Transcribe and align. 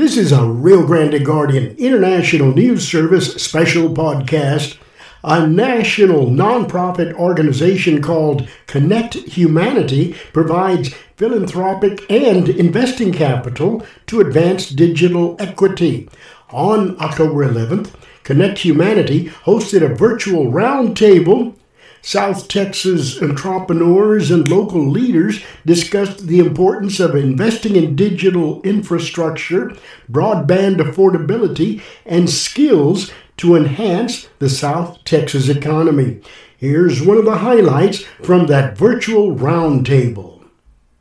This 0.00 0.16
is 0.16 0.32
a 0.32 0.46
Rio 0.46 0.86
Grande 0.86 1.22
Guardian 1.22 1.76
International 1.76 2.54
News 2.54 2.88
Service 2.88 3.34
special 3.34 3.90
podcast. 3.90 4.78
A 5.22 5.46
national 5.46 6.28
nonprofit 6.28 7.12
organization 7.12 8.00
called 8.00 8.48
Connect 8.66 9.12
Humanity 9.12 10.14
provides 10.32 10.94
philanthropic 11.16 12.10
and 12.10 12.48
investing 12.48 13.12
capital 13.12 13.84
to 14.06 14.22
advance 14.22 14.70
digital 14.70 15.36
equity. 15.38 16.08
On 16.48 16.98
October 16.98 17.46
11th, 17.46 17.92
Connect 18.22 18.60
Humanity 18.60 19.26
hosted 19.44 19.82
a 19.82 19.94
virtual 19.94 20.46
roundtable 20.46 21.56
South 22.02 22.48
Texas 22.48 23.20
entrepreneurs 23.20 24.30
and 24.30 24.48
local 24.48 24.88
leaders 24.88 25.42
discussed 25.66 26.26
the 26.26 26.38
importance 26.38 26.98
of 26.98 27.14
investing 27.14 27.76
in 27.76 27.94
digital 27.94 28.62
infrastructure, 28.62 29.72
broadband 30.10 30.76
affordability, 30.76 31.82
and 32.06 32.30
skills 32.30 33.12
to 33.36 33.54
enhance 33.54 34.28
the 34.38 34.48
South 34.48 35.02
Texas 35.04 35.48
economy. 35.48 36.20
Here's 36.56 37.02
one 37.02 37.16
of 37.16 37.24
the 37.24 37.38
highlights 37.38 38.02
from 38.22 38.46
that 38.46 38.76
virtual 38.76 39.34
roundtable. 39.34 40.44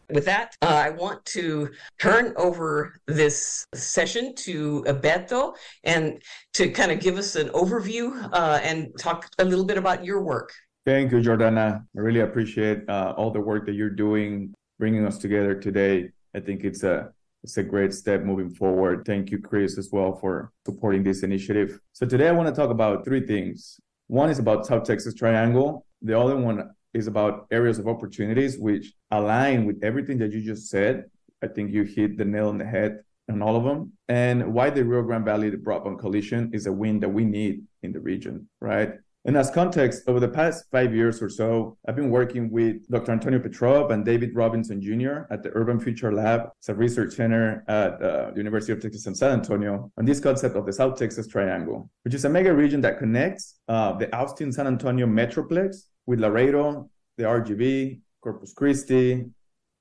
With 0.09 0.25
that, 0.25 0.55
uh, 0.61 0.67
I 0.67 0.89
want 0.89 1.23
to 1.27 1.69
turn 1.99 2.33
over 2.35 2.95
this 3.07 3.67
session 3.75 4.33
to 4.35 4.83
Beto 4.87 5.53
and 5.83 6.21
to 6.53 6.71
kind 6.71 6.91
of 6.91 6.99
give 6.99 7.17
us 7.17 7.35
an 7.35 7.49
overview 7.49 8.29
uh, 8.33 8.59
and 8.63 8.87
talk 8.97 9.29
a 9.37 9.45
little 9.45 9.65
bit 9.65 9.77
about 9.77 10.03
your 10.03 10.21
work. 10.23 10.51
Thank 10.89 11.11
you, 11.11 11.19
Jordana. 11.19 11.85
I 11.95 11.99
really 11.99 12.21
appreciate 12.21 12.89
uh, 12.89 13.13
all 13.15 13.29
the 13.29 13.39
work 13.39 13.67
that 13.67 13.73
you're 13.73 13.91
doing, 13.91 14.55
bringing 14.79 15.05
us 15.05 15.19
together 15.19 15.53
today. 15.53 16.09
I 16.33 16.39
think 16.39 16.63
it's 16.63 16.81
a 16.81 17.11
it's 17.43 17.57
a 17.57 17.61
great 17.61 17.93
step 17.93 18.23
moving 18.23 18.49
forward. 18.49 19.03
Thank 19.05 19.29
you, 19.29 19.37
Chris, 19.37 19.77
as 19.77 19.89
well 19.91 20.15
for 20.15 20.51
supporting 20.65 21.03
this 21.03 21.21
initiative. 21.21 21.79
So 21.93 22.07
today 22.07 22.27
I 22.27 22.31
want 22.31 22.49
to 22.49 22.59
talk 22.59 22.71
about 22.71 23.05
three 23.05 23.23
things. 23.23 23.79
One 24.07 24.31
is 24.31 24.39
about 24.39 24.65
South 24.65 24.83
Texas 24.83 25.13
Triangle. 25.13 25.85
The 26.01 26.19
other 26.19 26.35
one 26.35 26.71
is 26.95 27.05
about 27.05 27.45
areas 27.51 27.77
of 27.77 27.87
opportunities 27.87 28.57
which 28.57 28.91
align 29.11 29.65
with 29.67 29.83
everything 29.83 30.17
that 30.17 30.31
you 30.31 30.41
just 30.41 30.69
said. 30.69 31.05
I 31.43 31.49
think 31.49 31.71
you 31.71 31.83
hit 31.83 32.17
the 32.17 32.25
nail 32.25 32.49
on 32.49 32.57
the 32.57 32.65
head 32.65 33.01
on 33.29 33.43
all 33.43 33.55
of 33.55 33.63
them. 33.63 33.93
And 34.07 34.55
why 34.55 34.71
the 34.71 34.83
Rio 34.83 35.03
Grande 35.03 35.25
Valley 35.25 35.51
the 35.51 35.57
Broadband 35.57 35.99
Coalition 35.99 36.49
is 36.51 36.65
a 36.65 36.73
win 36.73 36.99
that 37.01 37.09
we 37.09 37.25
need 37.25 37.61
in 37.83 37.91
the 37.91 37.99
region, 37.99 38.49
right? 38.59 38.93
And 39.25 39.35
as 39.35 39.51
context, 39.51 40.03
over 40.07 40.19
the 40.19 40.29
past 40.29 40.65
five 40.71 40.95
years 40.95 41.21
or 41.21 41.29
so, 41.29 41.77
I've 41.87 41.95
been 41.95 42.09
working 42.09 42.49
with 42.49 42.87
Dr. 42.89 43.11
Antonio 43.11 43.39
Petrov 43.39 43.91
and 43.91 44.05
David 44.05 44.33
Robinson 44.33 44.81
Jr. 44.81 45.23
at 45.29 45.43
the 45.43 45.51
Urban 45.53 45.77
Future 45.77 46.13
Lab. 46.13 46.49
It's 46.59 46.69
a 46.69 46.73
research 46.73 47.13
center 47.13 47.65
at 47.67 48.01
uh, 48.01 48.31
the 48.31 48.37
University 48.37 48.71
of 48.71 48.81
Texas 48.81 49.07
in 49.07 49.15
San 49.15 49.31
Antonio 49.31 49.91
on 49.97 50.05
this 50.05 50.21
concept 50.21 50.55
of 50.55 50.65
the 50.65 50.71
South 50.71 50.97
Texas 50.97 51.27
Triangle, 51.27 51.89
which 52.03 52.13
is 52.13 52.23
a 52.23 52.29
mega 52.29 52.53
region 52.53 52.79
that 52.81 52.97
connects 52.97 53.59
uh, 53.67 53.91
the 53.93 54.13
Austin 54.15 54.53
San 54.53 54.67
Antonio 54.67 55.05
Metroplex 55.05 55.89
with 56.05 56.21
Laredo, 56.21 56.89
the 57.17 57.25
RGV, 57.25 57.99
Corpus 58.21 58.53
Christi, 58.53 59.25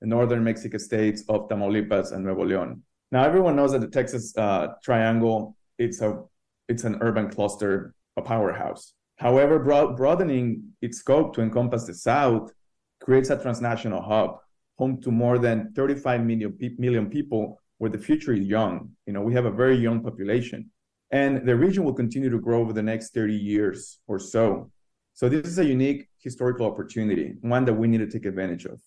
the 0.00 0.06
northern 0.06 0.42
Mexico 0.42 0.78
states 0.78 1.22
of 1.28 1.48
Tamaulipas 1.48 2.12
and 2.12 2.24
Nuevo 2.24 2.44
León. 2.44 2.80
Now, 3.12 3.24
everyone 3.24 3.56
knows 3.56 3.72
that 3.72 3.80
the 3.80 3.88
Texas 3.88 4.36
uh, 4.36 4.74
Triangle 4.82 5.56
it's 5.78 6.02
a 6.02 6.22
it's 6.68 6.84
an 6.84 6.98
urban 7.00 7.30
cluster, 7.30 7.94
a 8.16 8.22
powerhouse. 8.22 8.92
However, 9.18 9.58
broad, 9.58 9.96
broadening 9.96 10.62
its 10.80 10.98
scope 10.98 11.34
to 11.34 11.42
encompass 11.42 11.84
the 11.84 11.94
South 11.94 12.52
creates 13.00 13.30
a 13.30 13.36
transnational 13.36 14.00
hub, 14.00 14.38
home 14.78 15.00
to 15.02 15.10
more 15.10 15.38
than 15.38 15.72
35 15.74 16.24
million, 16.24 16.56
million 16.78 17.10
people 17.10 17.60
where 17.78 17.90
the 17.90 17.98
future 17.98 18.32
is 18.32 18.40
young. 18.40 18.90
You 19.06 19.12
know, 19.12 19.20
we 19.20 19.34
have 19.34 19.44
a 19.44 19.50
very 19.50 19.76
young 19.76 20.02
population. 20.02 20.70
And 21.10 21.46
the 21.46 21.56
region 21.56 21.84
will 21.84 21.94
continue 21.94 22.30
to 22.30 22.38
grow 22.38 22.60
over 22.60 22.72
the 22.72 22.82
next 22.82 23.14
30 23.14 23.34
years 23.34 23.98
or 24.06 24.18
so. 24.18 24.70
So 25.14 25.28
this 25.28 25.46
is 25.46 25.58
a 25.58 25.64
unique 25.64 26.08
historical 26.18 26.66
opportunity, 26.66 27.34
one 27.40 27.64
that 27.64 27.74
we 27.74 27.88
need 27.88 27.98
to 27.98 28.06
take 28.06 28.24
advantage 28.24 28.66
of. 28.66 28.80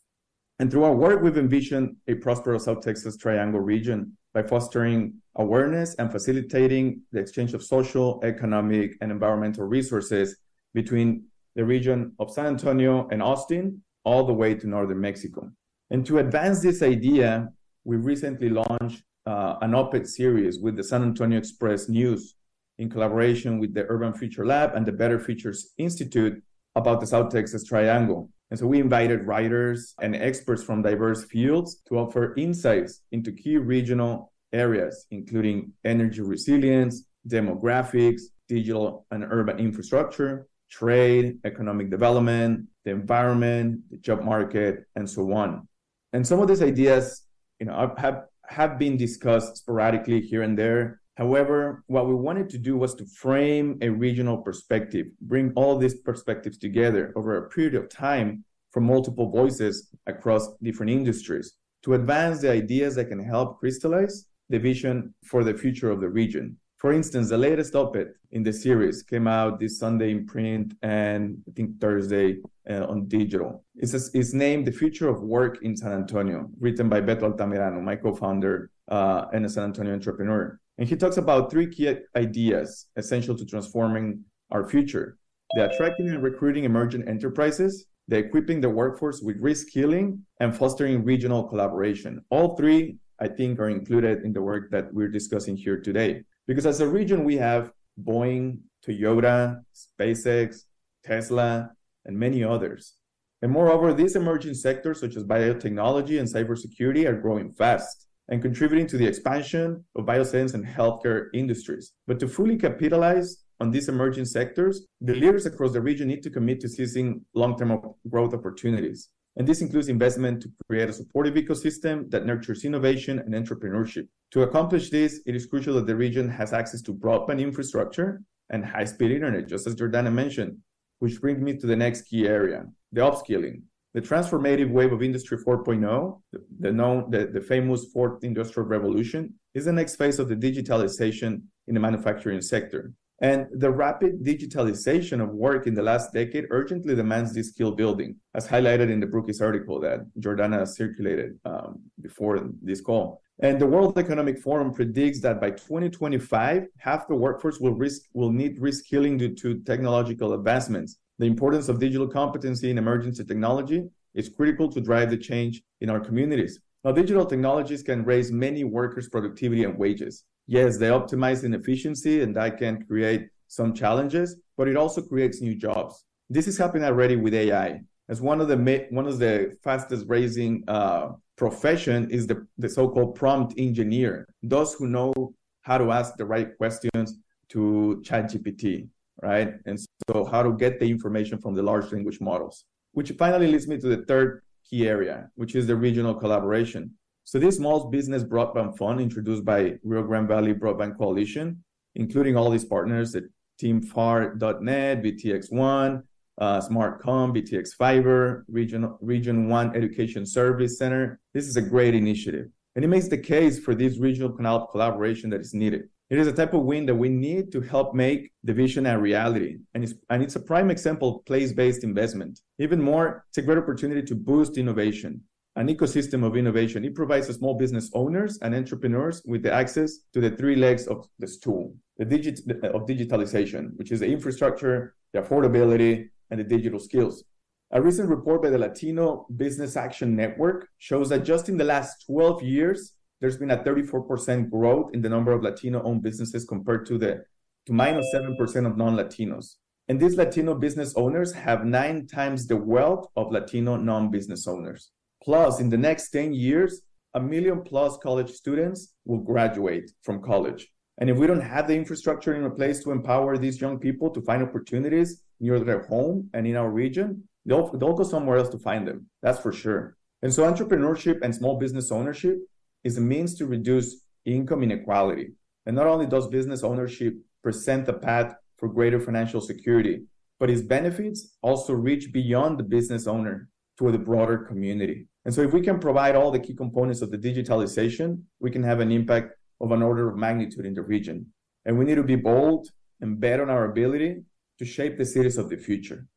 And 0.59 0.69
through 0.69 0.83
our 0.83 0.95
work, 0.95 1.21
we've 1.21 1.37
envisioned 1.37 1.97
a 2.07 2.15
prosperous 2.15 2.65
South 2.65 2.81
Texas 2.81 3.17
Triangle 3.17 3.59
region 3.59 4.15
by 4.33 4.43
fostering 4.43 5.13
awareness 5.35 5.95
and 5.95 6.11
facilitating 6.11 7.01
the 7.11 7.19
exchange 7.19 7.53
of 7.53 7.63
social, 7.63 8.19
economic, 8.23 8.97
and 9.01 9.11
environmental 9.11 9.65
resources 9.65 10.37
between 10.73 11.25
the 11.55 11.65
region 11.65 12.13
of 12.19 12.31
San 12.31 12.45
Antonio 12.45 13.07
and 13.11 13.21
Austin, 13.21 13.83
all 14.03 14.25
the 14.25 14.33
way 14.33 14.55
to 14.55 14.67
northern 14.67 14.99
Mexico. 14.99 15.51
And 15.89 16.05
to 16.05 16.19
advance 16.19 16.61
this 16.61 16.81
idea, 16.81 17.49
we 17.83 17.97
recently 17.97 18.49
launched 18.49 19.03
uh, 19.25 19.55
an 19.61 19.75
op-ed 19.75 20.07
series 20.07 20.59
with 20.59 20.75
the 20.75 20.83
San 20.83 21.03
Antonio 21.03 21.37
Express 21.37 21.89
News 21.89 22.35
in 22.79 22.89
collaboration 22.89 23.59
with 23.59 23.73
the 23.73 23.85
Urban 23.89 24.13
Future 24.13 24.45
Lab 24.45 24.75
and 24.75 24.85
the 24.85 24.91
Better 24.91 25.19
Futures 25.19 25.73
Institute 25.77 26.41
about 26.75 27.01
the 27.01 27.07
South 27.07 27.29
Texas 27.31 27.65
Triangle. 27.65 28.29
And 28.51 28.59
so 28.59 28.67
we 28.67 28.79
invited 28.79 29.25
writers 29.25 29.95
and 30.01 30.15
experts 30.15 30.61
from 30.61 30.81
diverse 30.81 31.23
fields 31.23 31.81
to 31.87 31.97
offer 31.97 32.35
insights 32.35 33.01
into 33.13 33.31
key 33.31 33.57
regional 33.57 34.33
areas, 34.51 35.07
including 35.09 35.71
energy 35.85 36.21
resilience, 36.21 37.05
demographics, 37.27 38.23
digital 38.49 39.05
and 39.11 39.23
urban 39.23 39.57
infrastructure, 39.57 40.47
trade, 40.69 41.37
economic 41.45 41.89
development, 41.89 42.67
the 42.83 42.91
environment, 42.91 43.79
the 43.89 43.97
job 43.97 44.21
market, 44.21 44.83
and 44.97 45.09
so 45.09 45.31
on. 45.31 45.67
And 46.11 46.27
some 46.27 46.41
of 46.41 46.47
these 46.49 46.61
ideas, 46.61 47.23
you 47.59 47.67
know, 47.67 47.95
have 47.97 48.25
have 48.47 48.77
been 48.77 48.97
discussed 48.97 49.57
sporadically 49.57 50.19
here 50.19 50.41
and 50.41 50.57
there, 50.57 51.00
However, 51.15 51.83
what 51.87 52.07
we 52.07 52.15
wanted 52.15 52.49
to 52.51 52.57
do 52.57 52.77
was 52.77 52.95
to 52.95 53.05
frame 53.05 53.77
a 53.81 53.89
regional 53.89 54.37
perspective, 54.37 55.07
bring 55.21 55.51
all 55.55 55.77
these 55.77 55.95
perspectives 55.95 56.57
together 56.57 57.11
over 57.15 57.37
a 57.37 57.49
period 57.49 57.75
of 57.75 57.89
time 57.89 58.45
from 58.71 58.85
multiple 58.85 59.29
voices 59.29 59.89
across 60.07 60.47
different 60.63 60.91
industries 60.91 61.57
to 61.83 61.95
advance 61.95 62.39
the 62.41 62.49
ideas 62.49 62.95
that 62.95 63.05
can 63.05 63.23
help 63.23 63.59
crystallize 63.59 64.27
the 64.49 64.59
vision 64.59 65.13
for 65.25 65.43
the 65.43 65.53
future 65.53 65.89
of 65.89 65.99
the 65.99 66.09
region. 66.09 66.57
For 66.77 66.93
instance, 66.93 67.29
the 67.29 67.37
latest 67.37 67.75
op-ed 67.75 68.13
in 68.31 68.41
the 68.41 68.53
series 68.53 69.03
came 69.03 69.27
out 69.27 69.59
this 69.59 69.77
Sunday 69.77 70.09
in 70.11 70.25
print 70.25 70.73
and 70.81 71.37
I 71.47 71.51
think 71.51 71.79
Thursday 71.79 72.37
uh, 72.67 72.85
on 72.87 73.07
digital. 73.07 73.63
It's, 73.75 73.93
a, 73.93 74.17
it's 74.17 74.33
named 74.33 74.65
"The 74.65 74.71
Future 74.71 75.07
of 75.07 75.21
Work 75.21 75.59
in 75.61 75.77
San 75.77 75.91
Antonio," 75.91 76.49
written 76.59 76.89
by 76.89 77.01
Beto 77.01 77.23
Altamirano, 77.31 77.83
my 77.83 77.95
co-founder 77.95 78.71
uh, 78.87 79.25
and 79.31 79.45
a 79.45 79.49
San 79.49 79.65
Antonio 79.65 79.93
entrepreneur. 79.93 80.59
And 80.77 80.87
he 80.87 80.95
talks 80.95 81.17
about 81.17 81.51
three 81.51 81.67
key 81.67 81.95
ideas 82.15 82.87
essential 82.95 83.35
to 83.37 83.45
transforming 83.45 84.23
our 84.51 84.67
future 84.67 85.17
the 85.53 85.69
attracting 85.69 86.09
and 86.09 86.23
recruiting 86.23 86.63
emerging 86.63 87.07
enterprises, 87.07 87.87
the 88.07 88.17
equipping 88.17 88.61
the 88.61 88.69
workforce 88.69 89.21
with 89.21 89.41
reskilling, 89.41 90.19
and 90.39 90.55
fostering 90.55 91.03
regional 91.03 91.43
collaboration. 91.43 92.23
All 92.29 92.55
three, 92.55 92.97
I 93.19 93.27
think, 93.27 93.59
are 93.59 93.69
included 93.69 94.23
in 94.23 94.33
the 94.33 94.41
work 94.41 94.71
that 94.71 94.93
we're 94.93 95.09
discussing 95.09 95.57
here 95.57 95.79
today. 95.79 96.23
Because 96.47 96.65
as 96.65 96.79
a 96.79 96.87
region, 96.87 97.23
we 97.23 97.37
have 97.37 97.71
Boeing, 98.01 98.59
Toyota, 98.87 99.61
SpaceX, 99.75 100.63
Tesla, 101.03 101.71
and 102.05 102.17
many 102.17 102.43
others. 102.43 102.95
And 103.41 103.51
moreover, 103.51 103.93
these 103.93 104.15
emerging 104.15 104.53
sectors, 104.53 104.99
such 104.99 105.15
as 105.15 105.23
biotechnology 105.23 106.19
and 106.19 106.31
cybersecurity, 106.31 107.05
are 107.07 107.19
growing 107.19 107.51
fast 107.51 108.07
and 108.31 108.41
contributing 108.41 108.87
to 108.87 108.97
the 108.97 109.05
expansion 109.05 109.83
of 109.95 110.05
bioscience 110.05 110.53
and 110.53 110.65
healthcare 110.65 111.25
industries. 111.33 111.91
But 112.07 112.19
to 112.21 112.27
fully 112.27 112.57
capitalize 112.57 113.43
on 113.59 113.71
these 113.71 113.89
emerging 113.89 114.25
sectors, 114.25 114.87
the 115.01 115.13
leaders 115.13 115.45
across 115.45 115.73
the 115.73 115.81
region 115.81 116.07
need 116.07 116.23
to 116.23 116.29
commit 116.29 116.61
to 116.61 116.69
seizing 116.69 117.23
long 117.35 117.57
term 117.57 117.79
growth 118.09 118.33
opportunities. 118.33 119.09
And 119.35 119.47
this 119.47 119.61
includes 119.61 119.89
investment 119.89 120.41
to 120.41 120.49
create 120.67 120.89
a 120.89 120.93
supportive 120.93 121.35
ecosystem 121.35 122.09
that 122.11 122.25
nurtures 122.25 122.65
innovation 122.65 123.19
and 123.19 123.33
entrepreneurship. 123.33 124.07
To 124.31 124.43
accomplish 124.43 124.89
this, 124.89 125.21
it 125.25 125.35
is 125.35 125.45
crucial 125.45 125.75
that 125.75 125.87
the 125.87 125.95
region 125.95 126.27
has 126.29 126.53
access 126.53 126.81
to 126.83 126.93
broadband 126.93 127.39
infrastructure 127.39 128.23
and 128.49 128.65
high 128.65 128.85
speed 128.85 129.11
internet, 129.11 129.47
just 129.47 129.67
as 129.67 129.75
Jordana 129.75 130.11
mentioned, 130.11 130.57
which 130.99 131.19
brings 131.21 131.39
me 131.39 131.57
to 131.57 131.67
the 131.67 131.75
next 131.75 132.03
key 132.03 132.27
area 132.27 132.65
the 132.93 133.01
upskilling. 133.01 133.61
The 133.93 134.01
transformative 134.01 134.71
wave 134.71 134.93
of 134.93 135.03
Industry 135.03 135.37
4.0, 135.37 136.21
the, 136.31 136.39
the, 136.59 136.71
known, 136.71 137.11
the, 137.11 137.27
the 137.27 137.41
famous 137.41 137.85
fourth 137.91 138.23
industrial 138.23 138.69
revolution, 138.69 139.33
is 139.53 139.65
the 139.65 139.73
next 139.73 139.97
phase 139.97 140.17
of 140.17 140.29
the 140.29 140.35
digitalization 140.35 141.41
in 141.67 141.73
the 141.73 141.79
manufacturing 141.79 142.41
sector. 142.41 142.93
And 143.21 143.47
the 143.53 143.69
rapid 143.69 144.23
digitalization 144.23 145.21
of 145.21 145.29
work 145.29 145.67
in 145.67 145.75
the 145.75 145.83
last 145.83 146.11
decade 146.11 146.45
urgently 146.49 146.95
demands 146.95 147.33
this 147.33 147.49
skill 147.49 147.71
building, 147.71 148.15
as 148.33 148.47
highlighted 148.47 148.89
in 148.89 148.99
the 148.99 149.05
Brookes 149.05 149.41
article 149.41 149.79
that 149.81 149.99
Jordana 150.19 150.67
circulated 150.67 151.37
um, 151.45 151.81
before 152.01 152.49
this 152.63 152.81
call. 152.81 153.21
And 153.39 153.59
the 153.59 153.67
World 153.67 153.97
Economic 153.99 154.39
Forum 154.39 154.73
predicts 154.73 155.21
that 155.21 155.39
by 155.41 155.51
2025, 155.51 156.67
half 156.77 157.07
the 157.07 157.15
workforce 157.15 157.59
will 157.59 157.73
risk 157.73 158.03
will 158.13 158.31
need 158.31 158.59
reskilling 158.59 159.19
due 159.19 159.35
to 159.35 159.59
technological 159.63 160.33
advancements, 160.33 160.97
the 161.21 161.27
importance 161.27 161.69
of 161.69 161.79
digital 161.79 162.07
competency 162.07 162.71
in 162.71 162.79
emergency 162.79 163.23
technology 163.23 163.87
is 164.15 164.27
critical 164.27 164.67
to 164.67 164.81
drive 164.81 165.11
the 165.11 165.17
change 165.17 165.61
in 165.81 165.87
our 165.87 165.99
communities. 165.99 166.59
Now, 166.83 166.93
digital 166.93 167.27
technologies 167.27 167.83
can 167.83 168.03
raise 168.03 168.31
many 168.31 168.63
workers' 168.63 169.07
productivity 169.07 169.63
and 169.63 169.77
wages. 169.77 170.25
Yes, 170.47 170.79
they 170.79 170.87
optimize 170.87 171.43
inefficiency 171.43 172.21
and 172.21 172.35
that 172.35 172.57
can 172.57 172.83
create 172.87 173.27
some 173.47 173.71
challenges, 173.71 174.37
but 174.57 174.67
it 174.67 174.75
also 174.75 174.99
creates 175.03 175.41
new 175.41 175.53
jobs. 175.53 176.05
This 176.27 176.47
is 176.47 176.57
happening 176.57 176.85
already 176.85 177.17
with 177.17 177.35
AI. 177.35 177.81
As 178.09 178.19
one 178.19 178.41
of 178.41 178.47
the 178.47 178.87
one 178.89 179.05
of 179.05 179.19
the 179.19 179.55
fastest 179.63 180.07
raising 180.07 180.63
uh, 180.67 181.09
profession 181.37 182.09
is 182.09 182.25
the, 182.25 182.47
the 182.57 182.67
so-called 182.67 183.13
prompt 183.13 183.53
engineer, 183.59 184.25
those 184.41 184.73
who 184.73 184.87
know 184.87 185.13
how 185.61 185.77
to 185.77 185.91
ask 185.91 186.15
the 186.17 186.25
right 186.25 186.57
questions 186.57 187.19
to 187.49 188.01
ChatGPT, 188.03 188.87
right? 189.21 189.53
And 189.65 189.79
so 189.79 190.25
how 190.25 190.43
to 190.43 190.53
get 190.53 190.79
the 190.79 190.89
information 190.89 191.39
from 191.39 191.55
the 191.55 191.63
large 191.63 191.91
language 191.91 192.19
models, 192.21 192.65
which 192.93 193.11
finally 193.11 193.47
leads 193.47 193.67
me 193.67 193.77
to 193.79 193.87
the 193.87 194.03
third 194.05 194.43
key 194.69 194.87
area, 194.87 195.29
which 195.35 195.55
is 195.55 195.67
the 195.67 195.75
regional 195.75 196.13
collaboration. 196.13 196.91
So 197.23 197.39
this 197.39 197.57
small 197.57 197.89
business 197.89 198.23
broadband 198.23 198.77
fund 198.77 198.99
introduced 198.99 199.45
by 199.45 199.75
Rio 199.83 200.03
Grande 200.03 200.27
Valley 200.27 200.53
Broadband 200.53 200.97
Coalition, 200.97 201.63
including 201.95 202.35
all 202.35 202.49
these 202.49 202.65
partners 202.65 203.15
at 203.15 203.23
TeamFAR.net, 203.61 205.03
VTX1, 205.03 206.03
uh, 206.39 206.59
SmartCom, 206.61 207.35
BTX 207.35 207.73
Fiber, 207.73 208.45
Region, 208.47 208.95
Region 209.01 209.47
1 209.47 209.75
Education 209.75 210.25
Service 210.25 210.77
Center. 210.77 211.19
This 211.33 211.47
is 211.47 211.57
a 211.57 211.61
great 211.61 211.93
initiative. 211.93 212.47
And 212.75 212.83
it 212.83 212.87
makes 212.87 213.09
the 213.09 213.17
case 213.17 213.59
for 213.59 213.75
this 213.75 213.99
regional 213.99 214.31
collaboration 214.31 215.29
that 215.31 215.41
is 215.41 215.53
needed. 215.53 215.89
It 216.11 216.19
is 216.19 216.27
a 216.27 216.33
type 216.33 216.53
of 216.53 216.63
win 216.63 216.85
that 216.87 216.95
we 216.95 217.07
need 217.07 217.53
to 217.53 217.61
help 217.61 217.95
make 217.95 218.33
the 218.43 218.53
vision 218.53 218.85
a 218.85 218.99
reality. 218.99 219.59
And 219.73 219.81
it's, 219.85 219.93
and 220.09 220.21
it's 220.21 220.35
a 220.35 220.41
prime 220.41 220.69
example 220.69 221.07
of 221.15 221.25
place-based 221.25 221.85
investment. 221.85 222.41
Even 222.59 222.81
more, 222.81 223.23
it's 223.29 223.37
a 223.37 223.41
great 223.41 223.57
opportunity 223.57 224.01
to 224.03 224.15
boost 224.15 224.57
innovation, 224.57 225.21
an 225.55 225.69
ecosystem 225.69 226.25
of 226.25 226.35
innovation. 226.35 226.83
It 226.83 226.95
provides 226.95 227.33
small 227.33 227.53
business 227.53 227.89
owners 227.93 228.37
and 228.41 228.53
entrepreneurs 228.53 229.21
with 229.25 229.41
the 229.41 229.53
access 229.53 229.99
to 230.13 230.19
the 230.19 230.31
three 230.31 230.57
legs 230.57 230.85
of 230.85 231.07
the 231.17 231.29
stool, 231.29 231.73
the 231.97 232.03
digit 232.03 232.41
of 232.61 232.87
digitalization, 232.87 233.77
which 233.77 233.93
is 233.93 234.01
the 234.01 234.11
infrastructure, 234.11 234.95
the 235.13 235.21
affordability, 235.21 236.09
and 236.29 236.41
the 236.41 236.43
digital 236.43 236.81
skills. 236.81 237.23
A 237.71 237.81
recent 237.81 238.09
report 238.09 238.43
by 238.43 238.49
the 238.49 238.57
Latino 238.57 239.27
Business 239.37 239.77
Action 239.77 240.13
Network 240.17 240.67
shows 240.77 241.07
that 241.07 241.23
just 241.23 241.47
in 241.47 241.55
the 241.55 241.63
last 241.63 242.05
12 242.05 242.43
years, 242.43 242.95
there's 243.21 243.37
been 243.37 243.51
a 243.51 243.63
34% 243.63 244.49
growth 244.49 244.89
in 244.93 245.01
the 245.01 245.09
number 245.09 245.31
of 245.31 245.43
Latino-owned 245.43 246.01
businesses 246.01 246.43
compared 246.43 246.85
to 246.87 246.97
the 246.97 247.23
to 247.67 247.73
minus 247.73 248.07
7% 248.13 248.65
of 248.65 248.75
non-Latinos. 248.75 249.57
And 249.87 249.99
these 249.99 250.15
Latino 250.15 250.55
business 250.55 250.93
owners 250.95 251.31
have 251.33 251.63
nine 251.63 252.07
times 252.07 252.47
the 252.47 252.57
wealth 252.57 253.05
of 253.15 253.31
Latino 253.31 253.75
non-business 253.77 254.47
owners. 254.47 254.91
Plus, 255.23 255.59
in 255.59 255.69
the 255.69 255.77
next 255.77 256.09
10 256.09 256.33
years, 256.33 256.81
a 257.13 257.19
million 257.19 257.61
plus 257.61 257.97
college 257.97 258.31
students 258.31 258.93
will 259.05 259.19
graduate 259.19 259.91
from 260.01 260.23
college. 260.23 260.69
And 260.97 261.09
if 261.09 261.17
we 261.17 261.27
don't 261.27 261.41
have 261.41 261.67
the 261.67 261.75
infrastructure 261.75 262.33
in 262.33 262.49
place 262.55 262.83
to 262.83 262.91
empower 262.91 263.37
these 263.37 263.61
young 263.61 263.77
people 263.77 264.09
to 264.11 264.21
find 264.21 264.41
opportunities 264.41 265.21
near 265.39 265.59
their 265.59 265.83
home 265.83 266.29
and 266.33 266.47
in 266.47 266.55
our 266.55 266.71
region, 266.71 267.23
they'll, 267.45 267.69
they'll 267.77 267.93
go 267.93 268.03
somewhere 268.03 268.37
else 268.37 268.49
to 268.49 268.59
find 268.59 268.87
them. 268.87 269.07
That's 269.21 269.39
for 269.39 269.51
sure. 269.51 269.97
And 270.23 270.33
so 270.33 270.43
entrepreneurship 270.43 271.21
and 271.21 271.35
small 271.35 271.57
business 271.59 271.91
ownership 271.91 272.37
is 272.83 272.97
a 272.97 273.01
means 273.01 273.35
to 273.35 273.45
reduce 273.45 274.03
income 274.25 274.63
inequality. 274.63 275.33
And 275.65 275.75
not 275.75 275.87
only 275.87 276.07
does 276.07 276.27
business 276.27 276.63
ownership 276.63 277.13
present 277.43 277.87
a 277.87 277.93
path 277.93 278.35
for 278.57 278.67
greater 278.67 278.99
financial 278.99 279.41
security, 279.41 280.03
but 280.39 280.49
its 280.49 280.61
benefits 280.61 281.37
also 281.41 281.73
reach 281.73 282.11
beyond 282.11 282.57
the 282.57 282.63
business 282.63 283.07
owner 283.07 283.49
to 283.77 283.91
the 283.91 283.97
broader 283.97 284.39
community. 284.39 285.07
And 285.25 285.33
so 285.33 285.41
if 285.41 285.53
we 285.53 285.61
can 285.61 285.79
provide 285.79 286.15
all 286.15 286.31
the 286.31 286.39
key 286.39 286.55
components 286.55 287.01
of 287.01 287.11
the 287.11 287.17
digitalization, 287.17 288.23
we 288.39 288.49
can 288.49 288.63
have 288.63 288.79
an 288.79 288.91
impact 288.91 289.33
of 289.59 289.71
an 289.71 289.83
order 289.83 290.09
of 290.09 290.17
magnitude 290.17 290.65
in 290.65 290.73
the 290.73 290.81
region. 290.81 291.27
And 291.65 291.77
we 291.77 291.85
need 291.85 291.95
to 291.95 292.03
be 292.03 292.15
bold 292.15 292.69
and 293.01 293.19
bet 293.19 293.39
on 293.39 293.49
our 293.49 293.65
ability 293.65 294.23
to 294.57 294.65
shape 294.65 294.97
the 294.97 295.05
cities 295.05 295.37
of 295.37 295.49
the 295.49 295.57
future. 295.57 296.07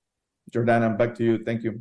Jordana, 0.50 0.96
back 0.96 1.14
to 1.16 1.25
you. 1.25 1.44
Thank 1.44 1.62
you. 1.62 1.81